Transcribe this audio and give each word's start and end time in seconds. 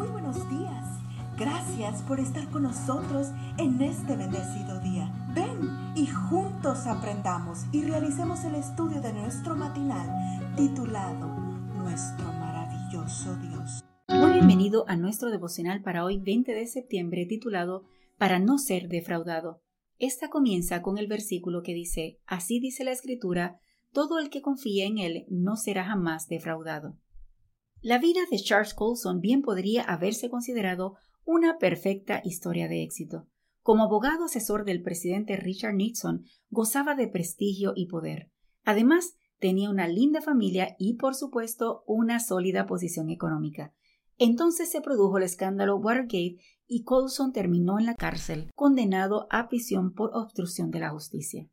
Muy 0.00 0.08
buenos 0.08 0.48
días. 0.48 0.86
Gracias 1.38 2.00
por 2.04 2.20
estar 2.20 2.48
con 2.50 2.62
nosotros 2.62 3.32
en 3.58 3.82
este 3.82 4.16
bendecido 4.16 4.80
día. 4.80 5.12
Ven 5.34 5.68
y 5.94 6.06
juntos 6.06 6.86
aprendamos 6.86 7.66
y 7.70 7.82
realicemos 7.82 8.42
el 8.44 8.54
estudio 8.54 9.02
de 9.02 9.12
nuestro 9.12 9.54
matinal 9.56 10.08
titulado 10.56 11.28
Nuestro 11.76 12.24
maravilloso 12.32 13.36
Dios. 13.42 13.84
Muy 14.08 14.32
bienvenido 14.32 14.86
a 14.88 14.96
nuestro 14.96 15.28
devocional 15.28 15.82
para 15.82 16.02
hoy 16.02 16.18
20 16.18 16.54
de 16.54 16.66
septiembre 16.66 17.26
titulado 17.26 17.84
Para 18.16 18.38
no 18.38 18.56
ser 18.56 18.88
defraudado. 18.88 19.60
Esta 19.98 20.30
comienza 20.30 20.80
con 20.80 20.96
el 20.96 21.08
versículo 21.08 21.60
que 21.62 21.74
dice, 21.74 22.16
Así 22.24 22.58
dice 22.58 22.84
la 22.84 22.92
Escritura, 22.92 23.58
todo 23.92 24.18
el 24.18 24.30
que 24.30 24.40
confíe 24.40 24.86
en 24.86 24.96
él 24.96 25.26
no 25.28 25.56
será 25.56 25.84
jamás 25.84 26.26
defraudado. 26.26 26.96
La 27.82 27.98
vida 27.98 28.20
de 28.30 28.36
Charles 28.36 28.74
Colson 28.74 29.20
bien 29.20 29.40
podría 29.40 29.82
haberse 29.82 30.28
considerado 30.28 30.96
una 31.24 31.56
perfecta 31.56 32.20
historia 32.24 32.68
de 32.68 32.82
éxito. 32.82 33.26
Como 33.62 33.84
abogado 33.84 34.24
asesor 34.24 34.66
del 34.66 34.82
presidente 34.82 35.36
Richard 35.36 35.74
Nixon, 35.74 36.24
gozaba 36.50 36.94
de 36.94 37.08
prestigio 37.08 37.72
y 37.74 37.86
poder. 37.86 38.30
Además, 38.64 39.14
tenía 39.38 39.70
una 39.70 39.88
linda 39.88 40.20
familia 40.20 40.76
y, 40.78 40.96
por 40.96 41.14
supuesto, 41.14 41.82
una 41.86 42.20
sólida 42.20 42.66
posición 42.66 43.08
económica. 43.08 43.72
Entonces 44.18 44.70
se 44.70 44.82
produjo 44.82 45.16
el 45.16 45.24
escándalo 45.24 45.78
Watergate 45.78 46.36
y 46.66 46.82
Colson 46.82 47.32
terminó 47.32 47.78
en 47.78 47.86
la 47.86 47.94
cárcel, 47.94 48.50
condenado 48.54 49.26
a 49.30 49.48
prisión 49.48 49.94
por 49.94 50.10
obstrucción 50.12 50.70
de 50.70 50.80
la 50.80 50.90
justicia. 50.90 51.48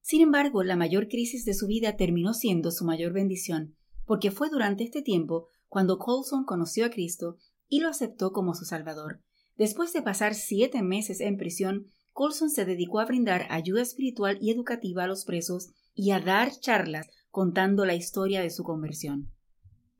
Sin 0.00 0.22
embargo, 0.22 0.62
la 0.62 0.76
mayor 0.76 1.08
crisis 1.08 1.44
de 1.44 1.54
su 1.54 1.66
vida 1.66 1.96
terminó 1.96 2.32
siendo 2.32 2.70
su 2.70 2.84
mayor 2.84 3.12
bendición, 3.12 3.76
porque 4.08 4.30
fue 4.30 4.48
durante 4.48 4.82
este 4.82 5.02
tiempo 5.02 5.46
cuando 5.68 5.98
Colson 5.98 6.44
conoció 6.44 6.86
a 6.86 6.90
Cristo 6.90 7.36
y 7.68 7.80
lo 7.80 7.90
aceptó 7.90 8.32
como 8.32 8.54
su 8.54 8.64
Salvador. 8.64 9.20
Después 9.58 9.92
de 9.92 10.00
pasar 10.00 10.34
siete 10.34 10.82
meses 10.82 11.20
en 11.20 11.36
prisión, 11.36 11.86
Colson 12.14 12.48
se 12.48 12.64
dedicó 12.64 13.00
a 13.00 13.04
brindar 13.04 13.46
ayuda 13.50 13.82
espiritual 13.82 14.38
y 14.40 14.50
educativa 14.50 15.04
a 15.04 15.06
los 15.06 15.26
presos 15.26 15.68
y 15.94 16.10
a 16.12 16.20
dar 16.20 16.50
charlas 16.58 17.06
contando 17.30 17.84
la 17.84 17.94
historia 17.94 18.40
de 18.40 18.50
su 18.50 18.64
conversión. 18.64 19.30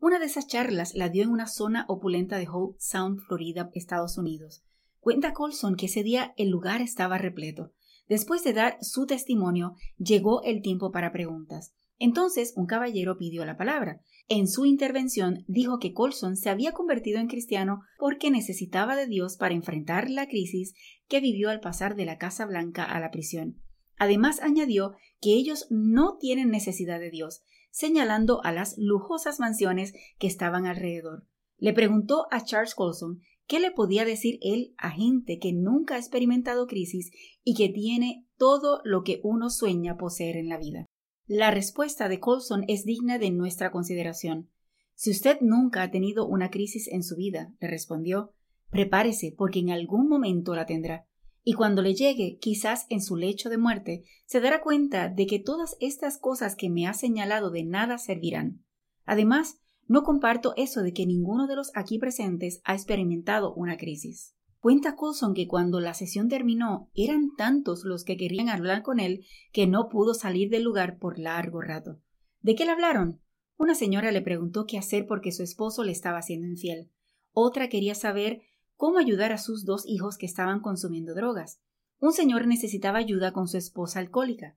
Una 0.00 0.19
de 0.19 0.27
esas 0.27 0.47
charlas 0.47 0.95
la 0.95 1.11
dio 1.11 1.25
en 1.25 1.31
una 1.31 1.47
zona 1.47 1.84
opulenta 1.87 2.39
de 2.39 2.48
Hope 2.48 2.78
Sound, 2.81 3.20
Florida, 3.20 3.70
Estados 3.75 4.17
Unidos. 4.17 4.65
Cuenta 5.00 5.34
Colson 5.34 5.77
que 5.77 5.87
ese 5.87 6.03
día 6.03 6.33
el 6.39 6.48
lugar 6.48 6.81
estaba 6.81 7.19
repleto. 7.19 7.72
Después 8.09 8.43
de 8.43 8.55
dar 8.55 8.78
su 8.81 9.06
testimonio, 9.06 9.75
llegó 9.98 10.43
el 10.45 10.62
tiempo 10.62 10.93
para 10.93 11.12
preguntas. 11.12 11.75
Entonces 11.98 12.52
un 12.56 12.66
caballero 12.66 13.18
pidió 13.18 13.44
la 13.44 13.56
palabra. 13.56 14.00
En 14.28 14.46
su 14.46 14.66
intervención 14.66 15.44
dijo 15.48 15.78
que 15.78 15.92
Colson 15.92 16.36
se 16.36 16.50
había 16.50 16.72
convertido 16.72 17.18
en 17.18 17.28
cristiano 17.28 17.80
porque 17.98 18.30
necesitaba 18.30 18.94
de 18.94 19.06
Dios 19.06 19.36
para 19.36 19.54
enfrentar 19.54 20.10
la 20.10 20.28
crisis 20.28 20.74
que 21.08 21.20
vivió 21.20 21.50
al 21.50 21.60
pasar 21.60 21.96
de 21.96 22.04
la 22.04 22.19
Casa 22.19 22.46
Blanca 22.46 22.84
a 22.84 23.00
la 23.00 23.10
prisión. 23.10 23.60
Además 23.96 24.41
añadió 24.41 24.92
que 25.20 25.34
ellos 25.34 25.66
no 25.70 26.19
tienen 26.19 26.50
necesidad 26.50 27.00
de 27.00 27.10
Dios, 27.10 27.42
señalando 27.70 28.44
a 28.44 28.52
las 28.52 28.76
lujosas 28.78 29.41
mansiones 29.41 29.92
que 30.19 30.28
estaban 30.28 30.66
alrededor. 30.66 31.26
Le 31.56 31.72
preguntó 31.72 32.26
a 32.30 32.44
Charles 32.44 32.74
Colson 32.74 33.20
qué 33.46 33.58
le 33.58 33.72
podía 33.72 34.04
decir 34.04 34.38
él 34.42 34.74
a 34.78 34.91
gente 34.91 35.38
que 35.38 35.52
nunca 35.52 35.96
ha 35.96 35.98
experimentado 35.98 36.66
crisis 36.66 37.10
y 37.42 37.54
que 37.54 37.70
tiene 37.70 38.26
todo 38.36 38.80
lo 38.84 39.02
que 39.02 39.20
uno 39.24 39.50
sueña 39.50 39.96
poseer 39.96 40.36
en 40.36 40.48
la 40.48 40.58
vida. 40.58 40.86
La 41.31 41.51
respuesta 41.51 42.09
de 42.09 42.21
Colson 42.21 42.65
es 42.69 42.87
digna 42.87 43.19
de 43.19 43.31
nuestra 43.31 43.71
consideración. 43.71 44.48
Si 44.95 45.11
usted 45.11 45.37
nunca 45.43 45.83
ha 45.83 45.91
tenido 45.91 46.27
una 46.27 46.51
crisis 46.51 46.89
en 46.89 47.03
su 47.03 47.17
vida, 47.17 47.53
le 47.61 47.69
respondió, 47.69 48.33
prepárese 48.71 49.34
porque 49.37 49.59
en 49.59 49.69
algún 49.69 50.09
momento 50.09 50.55
la 50.55 50.65
tendrá. 50.65 51.06
Y 51.45 51.53
cuando 51.53 51.83
le 51.83 51.95
llegue, 51.95 52.39
quizás 52.41 52.87
en 52.89 53.03
su 53.03 53.15
lecho 53.17 53.51
de 53.51 53.59
muerte, 53.59 54.05
se 54.25 54.41
dará 54.41 54.62
cuenta 54.62 55.11
de 55.11 55.27
que 55.27 55.38
todas 55.38 55.77
estas 55.81 56.17
cosas 56.17 56.56
que 56.56 56.71
me 56.71 56.87
ha 56.87 56.94
señalado 56.94 57.50
de 57.50 57.62
nada 57.62 57.99
servirán. 57.99 58.65
Además, 59.05 59.61
no 59.87 60.05
comparto 60.05 60.55
eso 60.56 60.81
de 60.81 60.94
que 60.94 61.05
ninguno 61.05 61.47
de 61.47 61.56
los 61.56 61.72
aquí 61.75 61.99
presentes 61.99 62.62
ha 62.65 62.72
experimentado 62.72 63.53
una 63.53 63.77
crisis. 63.77 64.34
Cuenta 64.60 64.96
Colson 64.96 65.34
que 65.34 65.46
cuando 65.46 65.78
la 65.78 65.94
sesión 65.94 66.28
terminó 66.28 66.91
eran 66.94 67.30
tantos 67.36 67.84
los 67.84 68.04
que 68.04 68.16
querían 68.16 68.48
hablar 68.48 68.82
con 68.82 68.98
él 68.98 69.24
que 69.52 69.69
no 69.69 69.88
pudo 69.88 70.14
salir 70.14 70.50
del 70.50 70.64
lugar 70.64 70.98
por 70.98 71.19
largo 71.19 71.60
rato. 71.60 72.00
¿De 72.41 72.56
qué 72.56 72.64
le 72.64 72.72
hablaron? 72.72 73.20
Una 73.56 73.74
señora 73.74 74.10
le 74.10 74.20
preguntó 74.20 74.66
qué 74.66 74.76
hacer 74.76 75.06
porque 75.06 75.32
su 75.32 75.42
esposo 75.42 75.84
le 75.84 75.92
estaba 75.92 76.19
haciendo 76.19 76.46
infiel. 76.46 76.91
Otra 77.32 77.69
quería 77.69 77.94
saber 77.94 78.42
cómo 78.74 78.98
ayudar 78.98 79.32
a 79.32 79.38
sus 79.38 79.64
dos 79.64 79.84
hijos 79.86 80.19
que 80.19 80.26
estaban 80.26 80.60
consumiendo 80.60 81.14
drogas. 81.14 81.60
Un 82.00 82.12
señor 82.12 82.46
necesitaba 82.46 82.98
ayuda 82.98 83.32
con 83.32 83.48
su 83.48 83.56
esposa 83.58 84.00
alcohólica. 84.00 84.56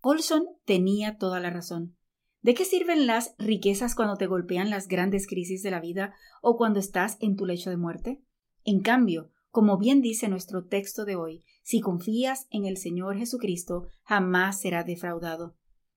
Colson 0.00 0.46
tenía 0.64 1.16
toda 1.16 1.40
la 1.40 1.50
razón. 1.50 1.96
¿De 2.42 2.54
qué 2.54 2.64
sirven 2.64 3.06
las 3.06 3.34
riquezas 3.38 3.94
cuando 3.94 4.16
te 4.16 4.26
golpean 4.26 4.68
las 4.68 4.88
grandes 4.88 5.26
crisis 5.26 5.62
de 5.62 5.70
la 5.70 5.80
vida 5.80 6.14
o 6.40 6.56
cuando 6.56 6.80
estás 6.80 7.16
en 7.20 7.36
tu 7.36 7.46
lecho 7.46 7.70
de 7.70 7.76
muerte? 7.76 8.22
En 8.64 8.80
cambio, 8.80 9.30
como 9.52 9.76
bien 9.76 10.00
dice 10.00 10.30
nuestro 10.30 10.64
texto 10.64 11.04
de 11.04 11.14
hoy, 11.14 11.44
si 11.62 11.80
confías 11.80 12.46
en 12.50 12.64
el 12.64 12.78
Señor 12.78 13.18
Jesucristo, 13.18 13.86
jamás 14.02 14.58
será 14.58 14.82
defraudado. 14.82 15.54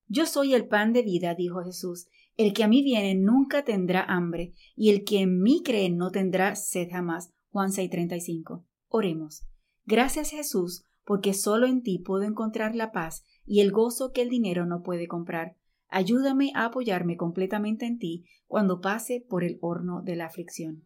Yo 0.07 0.25
soy 0.25 0.53
el 0.53 0.67
pan 0.67 0.91
de 0.91 1.03
vida, 1.03 1.33
dijo 1.35 1.63
Jesús. 1.63 2.07
El 2.35 2.51
que 2.51 2.65
a 2.65 2.67
mí 2.67 2.83
viene 2.83 3.15
nunca 3.15 3.63
tendrá 3.63 4.03
hambre, 4.03 4.53
y 4.75 4.89
el 4.89 5.05
que 5.05 5.21
en 5.21 5.41
mí 5.41 5.61
cree 5.63 5.89
no 5.89 6.11
tendrá 6.11 6.57
sed 6.57 6.89
jamás. 6.91 7.31
Juan 7.49 7.71
6:35. 7.71 8.65
Oremos. 8.89 9.47
Gracias 9.85 10.31
Jesús, 10.31 10.83
porque 11.05 11.33
solo 11.33 11.65
en 11.65 11.81
ti 11.81 11.97
puedo 11.97 12.23
encontrar 12.23 12.75
la 12.75 12.91
paz 12.91 13.23
y 13.45 13.61
el 13.61 13.71
gozo 13.71 14.11
que 14.11 14.21
el 14.21 14.29
dinero 14.29 14.65
no 14.65 14.83
puede 14.83 15.07
comprar. 15.07 15.55
Ayúdame 15.87 16.51
a 16.55 16.65
apoyarme 16.65 17.15
completamente 17.15 17.85
en 17.85 17.99
ti 17.99 18.25
cuando 18.47 18.81
pase 18.81 19.25
por 19.27 19.45
el 19.45 19.59
horno 19.61 20.01
de 20.01 20.17
la 20.17 20.25
aflicción. 20.25 20.83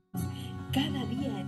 Cada 0.72 1.04
día 1.06 1.48